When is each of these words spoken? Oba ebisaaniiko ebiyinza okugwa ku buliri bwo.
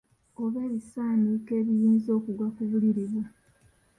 Oba 0.43 0.57
ebisaaniiko 0.67 1.51
ebiyinza 1.61 2.09
okugwa 2.17 2.47
ku 2.55 2.61
buliri 2.69 3.03
bwo. 3.11 3.23